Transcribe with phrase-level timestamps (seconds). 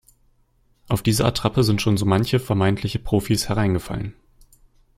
[0.87, 4.15] Auf diese Attrappe sind schon so manche vermeintliche Profis hereingefallen.